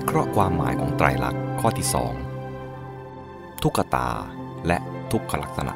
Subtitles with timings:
[0.00, 2.14] วิเคราะห์ความหมายของไตรลักษณ์ข้อที่สอง
[3.62, 4.08] ทุกขตา
[4.66, 4.78] และ
[5.12, 5.74] ทุกขลักษณะ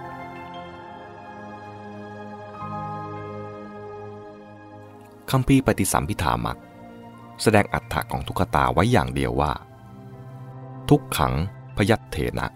[5.30, 6.58] คำพีปฏิสัมพิธามัก
[7.42, 9.52] แสดงอัตถะของทุกขตาไว้อย่างเดียวว่า
[10.90, 11.34] ทุกขัง
[11.76, 12.46] พยัตเถนะ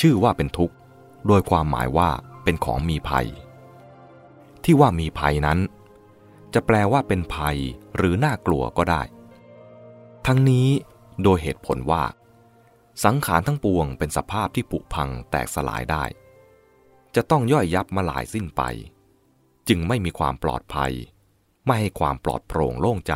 [0.00, 0.74] ชื่อว่าเป็นทุกข์
[1.26, 2.10] โดยความหมายว่า
[2.44, 3.28] เป็นของมีภัย
[4.64, 5.58] ที่ว่ามีภัยนั้น
[6.54, 7.56] จะแปลว่าเป็นภัย
[7.96, 9.02] หรือน่ากลัวก็ได้
[10.30, 10.68] ทั้งนี้
[11.22, 12.04] โดยเหตุผลว่า
[13.04, 16.04] สังขารทั้งปวงเป็นสภาพที่ผุพังแตกสลายได้
[17.14, 18.62] จะต้องย่อยยับมาลายสิ้นไป
[19.68, 20.92] จึงไม่มีความปลอดภัย
[21.66, 23.14] ไม่ให้ความปลอดโปร่งโล่งใจ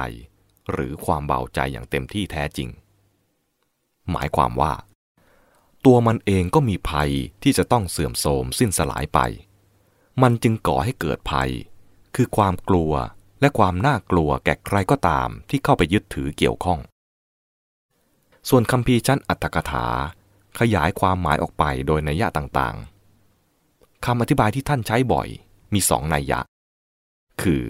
[0.73, 2.69] หรือความเบาใจอย่างเต็มที่แท้จริง
[4.11, 4.73] หมายความว่า
[5.85, 7.11] ตัวมันเองก็มีภัย
[7.43, 9.19] ที่จะต้องเสื่อมโทรมสิ้นสลายไป
[10.23, 11.51] มันจึงก่อให้เกิดภัย
[12.15, 12.93] คือความกลัว
[13.41, 16.81] และความน่ากลัวแก่ใครก็ตามที่เข้าไปยึดถือเกี่ยวข้อง
[18.49, 19.87] ส่วนคำพีชั้นอัตถกถา
[20.59, 25.29] ขยายความหมายออกไปโดยนัยยะต่างๆคำอธิบายที่ท่านใช้บ่อย
[25.73, 26.41] มีสองนัยยะ
[27.43, 27.63] คือ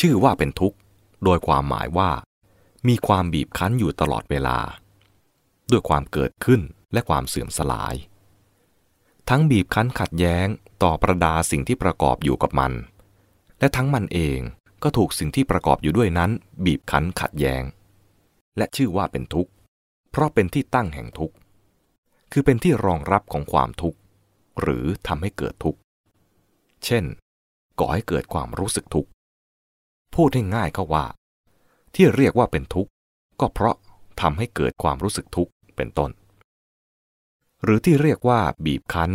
[0.00, 0.78] ชื่อว่าเป็นทุกข์
[1.24, 2.10] โดยความหมายว่า
[2.88, 4.58] มีความบีบคั้นอยู่ตลอดเวลา
[5.70, 6.60] ด้วยความเกิดขึ้น
[6.92, 7.94] และความเสื่อมสลาย
[9.28, 10.46] ทั้งบีบคั้นขัดแย้ง
[10.82, 12.72] ต่อประดาสิ่งที่ประกอบอยู่กับมัน
[13.58, 14.40] และทั้งมันเอง
[14.82, 16.30] ก็ถูกสิ่งที่ประกอบอยู่ด้วยนั้น
[16.64, 17.62] บีบคั้นขัดแย้ง
[18.56, 19.50] และชื่อว่าเป็นทุกข์
[20.10, 21.34] เพราะเป็นที่ตั้งแห่งทุกข์
[22.32, 23.98] คือเป็นที่รองรับของความทุกข์
[24.60, 25.80] หรือทำให้เกิดทุกข์
[26.84, 27.04] เช่น
[27.80, 29.10] ก่อให้เกิดความรู้สึกทุกข์
[30.14, 31.06] พูดให้ง่ายก็ว่า
[31.94, 32.90] ที่เรียกว่าเป็นทุกข์
[33.40, 33.76] ก็เพราะ
[34.20, 36.10] ทำให้เกิดความรู้สึกทุกข์เป็นต้น
[37.62, 39.10] หรือที่เรียกว่าบีบคั้น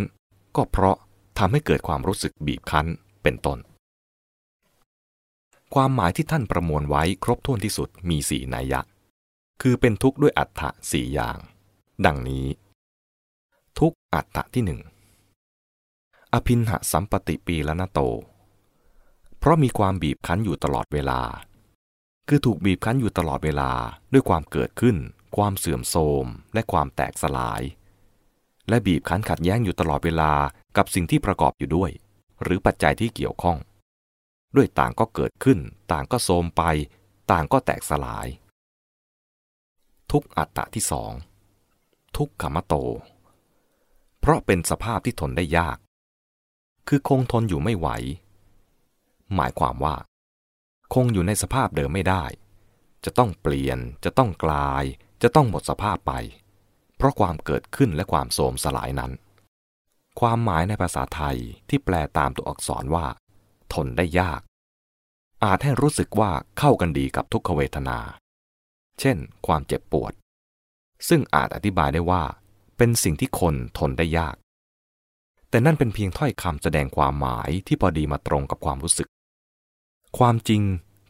[0.56, 0.96] ก็เพราะ
[1.40, 2.88] ทำให้เกิดความรู้สึกบีบคั้น
[3.24, 3.60] เป็นต้น
[5.74, 8.82] ความหมายที่ท่านประมวลไว้ครบถ้วนที่สุดมีสี่นัยยะ
[9.66, 11.38] คือเป็นทุกข์ด้วยอัฏฐะสี่อย่าง
[12.06, 12.46] ดังนี้
[13.80, 14.82] ทุกอัฏฐะที่หนึ่ง
[16.34, 18.00] อภินหสัมปติปีละนาโต
[19.40, 21.22] เพราะมีความบีบคั้นอยู่ตลอดเวลา
[22.28, 23.72] คือถูกบีบคั้นอยู่ตลอดเวลา
[24.14, 24.98] ด้วยความเกิดขึ้น
[25.36, 27.62] ความเสื่อมโทรม และความแตกสลาย
[28.70, 30.32] และบีบคั้นขัดแย้งอยู่ตลอดเวลา
[30.78, 31.92] กับสิ่งที่ประกอบอยู่ด้วย
[32.44, 33.58] หรือปัจจัยที่เกี่ยวข้อง
[34.56, 35.60] ด้วยต่างก็เกิดขึ้น
[35.92, 36.64] ต่างก็โทรมไป
[37.32, 38.28] ต่างก็แตกสลาย
[40.18, 41.12] ทุกอัตตะที่สอง
[42.18, 42.74] ทุกขมโต
[44.20, 45.78] เพราะเป็นสภาพที่ทนได้ยาก
[46.88, 47.88] คือคงทนอยู่ไม่ไหว
[49.36, 49.96] หมายความว่า
[50.94, 52.26] คงอยู่ในสภาพเดิมไม่ได้
[53.06, 54.84] จะต้องเปลี่ยน จะต้องกลาย
[55.24, 56.14] จะต้องหมดสภาพไป
[56.98, 59.12] เพราะความเกิดขึ้นและความโทมสลายนั้น
[60.20, 61.38] ความหมายในภาษาไทย
[61.70, 63.06] ที่แปลตามตัวอักษรว่า
[63.74, 64.42] ทนได้ยาก
[65.44, 68.00] อาจให้รู้สึกว่าเข้ากันดีกับทุกขเวทนา
[69.00, 70.14] เช่น ความเจ็บปวด
[71.08, 72.24] ซึ่งอาจอธิบายได้ว่า
[72.78, 74.36] เป็นสิ่งที่คนทนได้ยาก
[75.50, 79.10] แต่นั่นเป็นเพียงถ้อยคำแสดงความหมายที่พอดีมาตรงกับความรู้สึก
[80.18, 80.62] ความจริง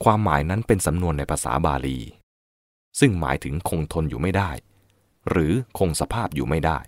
[0.04, 2.00] ความหมายนั้นเป็นสำนวนในภาษาบาลี
[3.00, 4.52] ซึ่งหมายถึงคงทนอยู่ไม่ได้
[5.30, 6.80] หรือคงสภาพอยู่ไม่ได้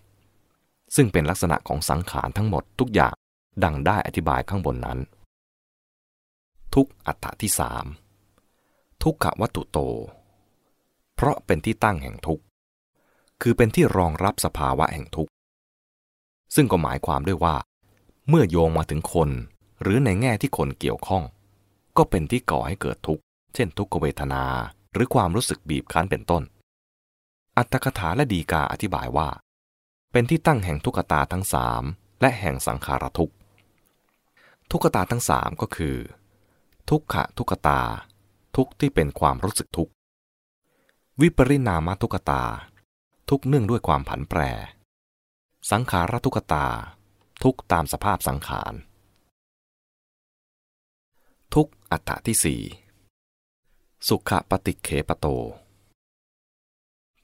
[0.95, 3.15] ซึ่งเป็นลักษณะของสังขารทั้งหมดทุกอย่าง
[3.63, 4.99] ดังได้อธิบายข้างบนนั้น
[6.75, 7.85] ทุกอัตถะที่สาม
[9.03, 9.79] ทุกขวัตถุโต
[11.15, 12.43] เพราะเป็นที่ตั้งแห่งทุกข์
[13.41, 15.31] คือเป็นที่รองรับสภาวะแห่งทุกข์
[16.55, 17.55] ซึ่งก็หมายความด้วยว่า
[18.29, 19.29] เมื่อโยงมาถึงคน
[19.81, 21.23] หรือในแง่ที่คนเกี่ยวข้อง
[21.97, 23.23] ก็เป็นที่ก่อให้เกิดทุกข์
[23.53, 24.43] เช่นทุกขเวทนา
[24.93, 26.43] หรือความรู้สึกบีบคั้นเป็นต้น
[27.57, 29.29] อัตถกถาและดีกาอธิบายว่า
[30.11, 31.83] เป็นที่ตั้งแห่งทุกขตาทั้งสาม
[32.21, 33.35] และแห่งสังขารทุกข์
[34.71, 35.95] ทุกขตาทั้งสามก็คือ
[36.89, 37.81] ทุกขะทุกขตา
[38.55, 39.93] ทุกที่เป็นความรู้สึกทุกข์
[41.21, 42.43] วิปริณามทุกขตา
[43.29, 44.41] ทุกเนื่องด้วยความผันแปร
[45.71, 46.67] สังขารทุกขตา
[47.43, 48.73] ทุกตามสภาพสังขาร
[51.53, 52.61] ทุกอัตถะที่สี่
[54.07, 55.27] สุขปฏิเขปโต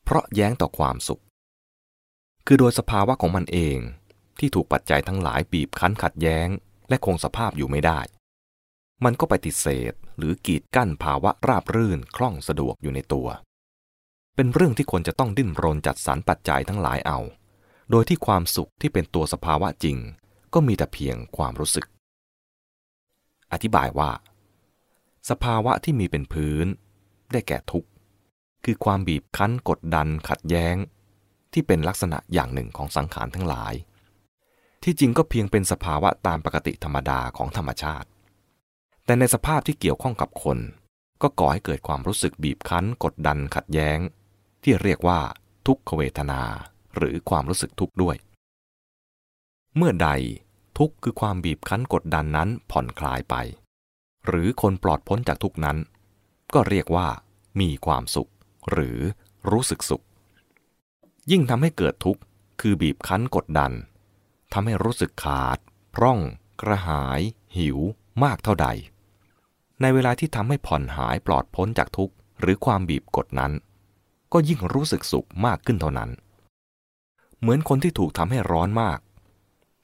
[0.03, 1.23] เพราะแย้งต่อความสุข
[2.45, 3.77] คือโดยสภาวะของมันเอง
[4.39, 6.47] ที่ถูกปัจจัยทั้งหลายบีบคั้นขัดแย้ง
[6.89, 7.99] และคงสภาพอยู่ไม่ได้
[9.03, 13.29] มันก็ไปฏิดเสธหรือกีดกั้นภาวะราบรื่นคล่องสะดวกอยู่ในตัว
[14.35, 17.19] เป็นเรื่องที่คนจะต้องดิ้นรนจัดสรรปัจจัยทั้งหลายเอา
[17.91, 19.97] โดยที่ความสุขที่เป็นตัวสภาวะจริง
[20.53, 21.85] ก็มีแต่เพียงความรู้สึก
[23.51, 24.11] อธิบายว่า
[25.29, 26.65] สภาวะที่มีเป็นพื้น
[27.31, 27.89] ได้แก่ทุกข์
[28.65, 30.75] คือความบีบคั้นกดดันขัดแย้ง
[31.53, 33.73] ที่เป็นลักษณะอย่างหนึ่งของสังขารทั้งหลาย
[34.83, 38.07] ที่จริงก็เพียงเป็นสภาวะตามปกติธรรมดาของธรรมชาติ
[39.05, 40.57] แต่ในสภาพที่เกี่ยวข้องกับคน
[41.21, 43.99] ก็ก่อให้เกิดความรู้สึกบีบคั้น กดดันขัดแย้ง
[44.63, 45.19] ที่เรียกว่า
[45.67, 46.41] ทุกขเวทนา
[46.95, 48.15] หรือความรู้สึกทุกข์ด้วย
[49.75, 50.09] เมื่อใด
[50.77, 53.35] ทุกข์คือความบีบคั้นกดดันนั้นผ่อนคลายไป
[54.27, 55.77] หรือคนปลอดพ้นจากทุกนั้น
[56.53, 57.07] ก็เรียกว่า
[57.61, 58.31] มีความสุข
[58.71, 58.99] หรือ
[59.51, 60.03] รู้สึกสุข
[61.31, 62.21] ยิ่งทำให้เกิดทุกข์
[62.61, 63.71] คือบีบคั้นกดดัน
[64.53, 65.57] ทำให้รู้สึกขาด
[65.95, 66.19] พร่อง
[66.61, 67.21] กระหาย
[67.57, 67.77] หิว
[68.23, 68.67] มากเท่าใด
[69.81, 73.51] ในเวลาที่ทำให้ผ่อนหายปลอดพ้นจากทุกข์หรือความบีบกดนั้น
[74.33, 76.09] ก็ยิ่งรู้สึกสุขมากขึ้นเท่านั้น
[77.39, 78.99] เหมือนคนที่ถูกทำให้ร้อนมาก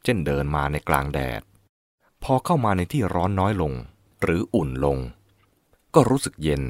[0.04, 1.42] เช่นเดินมาในกลางแดด
[2.24, 3.74] พอเข้ามาในที่ร้อนน้อยลง
[4.22, 4.98] หรืออุ่นลง
[5.96, 6.64] ก็รู้สึกเย็น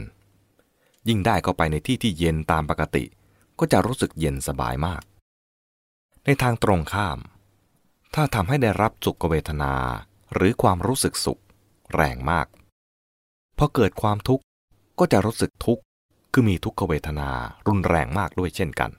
[1.08, 3.04] ยิ่งได้เข้าไปในที่ที่เย็นตามปกติ
[3.60, 5.04] ก็จะรู้สึกเย็นสบายมาก
[6.26, 7.20] ในทางตรงข้าม
[8.16, 9.74] ถ้าทำให้ได้รับสุขเวทนา
[10.34, 11.42] หรือความรู้สึกสุข
[11.96, 12.48] แรงมาก
[13.58, 14.44] พอเกิดความทุกข์
[15.00, 15.84] ก็จะรู้สึกทุกข์
[16.40, 17.32] คือมีทุกขเวทนา
[17.68, 18.92] รุนแรงมากด้วยเช่นกัน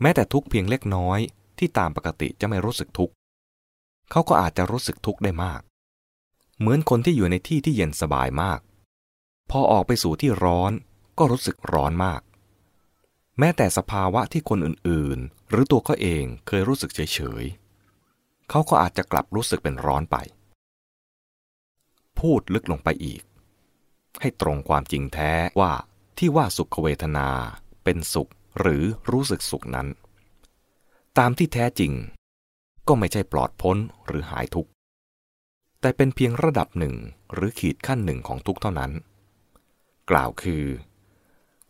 [0.00, 1.18] แม้แต่ทุกเพียงเล็กน้อย
[1.58, 3.14] ที่ตามปกติจะไม่รู้สึกทุกข์
[4.10, 5.60] เขาก็อาจจะรู้สึกทุกข์ได้มาก
[6.58, 8.60] เหมือนคนที่อยู่ในที่ที่เย็นสบายมาก
[9.50, 10.72] พอออกไปสู่ที่ร้อน
[11.18, 12.20] ก็รู้สึกร้อนมาก
[13.38, 20.16] แม้แต่สภาวะที่คนอื่นๆ หรือตัวเขาเองเคยรู้สึกเฉยๆเขาก็อาจจะกลับรู้สึกเป็นร้อนไป
[22.18, 23.22] พูดลึกลงไปอีก
[24.20, 25.72] ให้ตรงความจริงแท้ว่า
[26.18, 27.28] ที่ว่าสุขเวทนา
[27.84, 28.30] เป็นสุข
[28.60, 29.88] หรือรู้สึกสุขนั้น
[31.18, 31.92] ตามที่แท้จริง
[32.88, 33.76] ก็ไม่ใช่ปลอดพ้น
[34.06, 34.70] หรือหายทุกข์
[35.80, 36.94] แต่เป็นเพียงระดับหนึ่ง
[37.34, 38.92] หรือขีดขั้นหนึ่งของทุกข์เท่านั้น
[40.10, 40.64] กล่าวคือ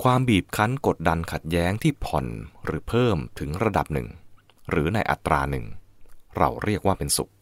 [0.03, 2.27] ความบีบคั้นกดดันขัดแย้งที่ผ่อน
[2.65, 4.09] หรือเพิ่มถึงระดับหนึ่ง
[4.71, 5.65] หรือในอัตราหนึ่ง
[6.37, 7.33] เราเรียกว่าเป็นสุข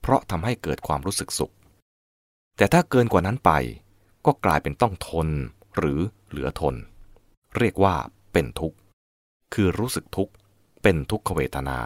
[0.00, 1.52] เพราะทำให้เกิดความรู้สึกสุข
[2.56, 3.50] แต่ถ้าเกินกว่านั้นไป
[4.26, 5.28] ก็กลายเป็นต้องทน
[5.76, 6.74] หรือเหลือทน
[7.56, 7.94] เรียกว่า
[8.32, 8.76] เป็นทุกข์
[9.54, 10.32] คือรู้สึกทุกข์
[10.82, 11.78] เป็นทุกขเวทนา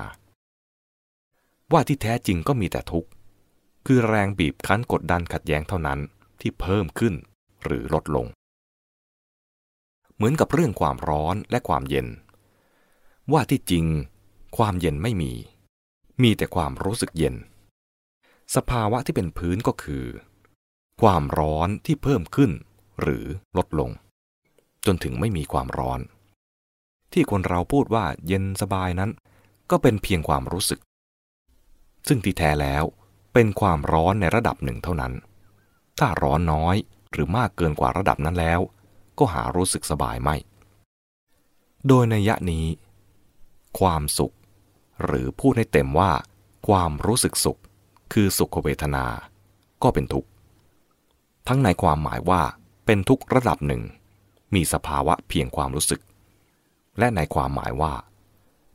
[1.72, 3.08] ว่าที่แท้จริงก็มีแต่ทุกข์
[3.86, 5.98] คือแรงบีบคั้นกดดันขัดแย้งเท่านั้น
[6.40, 7.14] ที่เพิ่มขึ้น
[7.64, 8.26] หรือลดลง
[10.14, 12.06] เหมือนกับเรื่องความร้อนและความเย็น
[13.32, 13.84] ว่าที่จริง
[14.56, 15.32] ความเย็นไม่มี
[16.22, 17.34] มีแต่ความรู้สึกเย็น
[18.54, 20.04] สภาวะที่เป็นพื้นก็คือ
[21.02, 22.50] ความร้อนที่เพิ่มขึ้น
[23.00, 23.24] หรือ
[23.56, 23.90] ลดลง
[24.86, 26.00] จนถึงไม่มีความร้อน
[27.12, 29.10] ที่คนเราพูดว่าเย็นสบายนั้น
[29.70, 30.80] ก็เป็นเพียงความรู้สึก
[32.08, 32.84] ซึ่งที่แท้แล้ว
[33.34, 35.12] เป็นความร้อนในระดับหนึ่งเท่านั้น
[35.98, 36.76] ถ้าร้อนน้อย
[37.12, 38.60] หรือมากเกินกว่าระดับนั้นแล้ว
[39.18, 40.36] ก็หารู้สึกสบายไม่
[41.88, 42.66] โดยในยะนี้
[43.80, 44.34] ความสุข
[45.04, 46.10] หรือพูดให้เต็มว่า
[46.68, 47.60] ความรู้สึกสุข
[48.12, 49.06] คือสุขเวทนา
[49.82, 50.28] ก็เป็นทุกข์
[51.48, 52.42] ทั้งในความหมายว่า
[52.86, 53.82] เป็นทุกระดับหนึ่ง
[54.54, 56.00] มีสภาวะเพียงความรู้สึก
[56.98, 57.94] และในความหมายว่า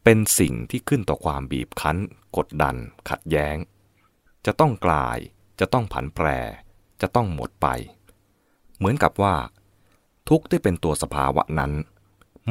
[0.04, 1.98] เป็นสิ่งที่ขึ้นต่อความบีบคั้น
[2.38, 2.76] กดดัน
[3.10, 3.58] ขัดแย้ง
[4.46, 5.18] จะต้องกลาย
[5.60, 6.28] จะต้องผันแปร
[7.02, 7.68] จะต้องหมดไป
[8.78, 9.36] เหมือนกับว่า
[10.30, 11.72] ทุกที่เป็นตัวสภาวะนั้น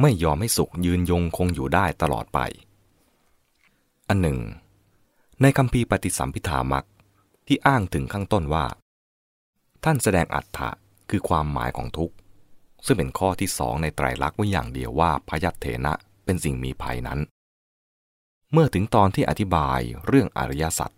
[0.01, 2.39] ไม่ยอมให้สุขยืนยงคงอยู่ได้ตลอดไป
[4.07, 4.39] อันหนึ่ง
[5.41, 6.85] ในคำพีปฏิสัมพิธามัก
[7.47, 8.65] ที่อ้างถึงข้างต้นว่า
[9.83, 10.69] ท่านแสดงอัฏฐะ
[11.09, 12.15] คือความหมายของทุกข์
[12.85, 15.93] ซึ่งเป็นข้อที่สองในไตรลักษณ์ไว้อย่างเดียวว่าพยัตเถนะ
[16.25, 17.19] เป็นสิ่งมีภัยนั้น
[18.51, 20.91] เมื่อถึงตอนที่อธิบายเรื่องอริยสัจ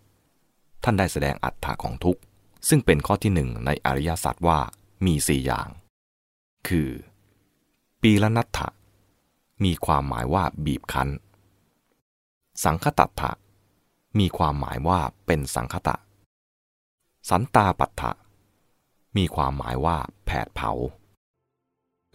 [0.84, 2.20] ท่านได้แสดงอัฏฐะของทุกข์
[2.68, 4.58] ซึ่งเป็นข้อที่หนึ่งในอริยสัจว่า
[5.06, 5.68] มีสี่อย่าง
[6.68, 6.90] คือ
[8.02, 8.68] ปีละนัตถะ
[9.64, 11.08] มีความหมายว่าบีบคั้น
[12.64, 13.32] สังคตัตถะ
[14.18, 15.96] มีความหมายว่าเป็นสังคตะ
[17.28, 18.12] สันตาปัฏฐะ
[19.16, 20.72] มีความหมายว่าแผดเผา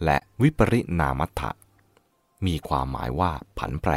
[0.04, 1.50] และวิปริณามัตถะ
[2.46, 3.92] มีความหมายว่าผันแปร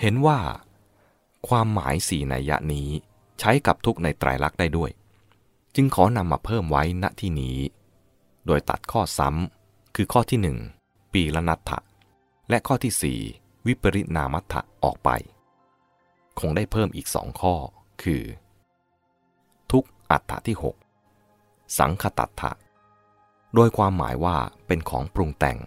[0.00, 0.38] เห็นว่า
[1.48, 2.88] ความหมายสี่นัยยะนี้
[3.40, 4.90] ใช้กับทุกในไตรลักษณ์ได้ด้วย
[5.74, 7.58] จึงขอนำมาเพิ่มไว้ณที่นี้
[8.46, 10.58] โดยตัดข้อซ้ำคือข้อที่หนึ่ง
[11.14, 11.78] ปีละนัตถะ
[12.48, 13.18] และข้อที่สี่
[13.66, 15.10] วิปริณามัตถะออกไป
[16.38, 17.54] คงได้เพิ่มอีกสองข้อ
[18.02, 18.22] คือ
[19.72, 20.87] ทุกอัตถะที่6
[21.76, 22.52] สังคตัตถะ
[23.54, 25.58] โดยความหมายว่าเป็นของปรุงแต่ง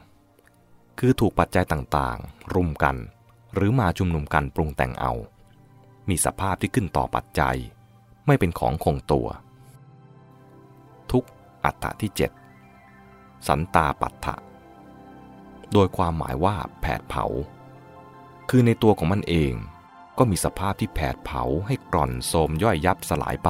[1.00, 2.96] คือถูกปัจจัยต่างๆ รุมกัน
[3.53, 5.13] หรือมาชุมนุมกันปรุงแต่งเอา
[6.10, 7.58] มีสภาพที่ขึ้นต่อปัจจัย
[8.27, 9.27] ไม่เป็นของคงตัว
[11.12, 11.24] ทุก
[11.63, 12.12] อัตถะที่
[12.77, 14.36] 7 สันตาปัตถะ
[15.74, 17.25] โดยความหมายว่าแผดเผา
[18.50, 19.53] คือในตัวของมันเอง
[20.17, 23.50] ก็มีสภาพที่แผดเผาให้กร่อนโทมย่อยยับสลายไป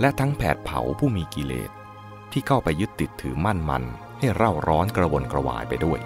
[0.00, 1.70] และทั้งแผดเผาผู้มีกิเลส
[2.32, 3.82] ที่เข้าไปยึดติดถือมั่นมัน
[4.18, 6.00] ให้เร่าร้อนกระวนกระวายไปด้วย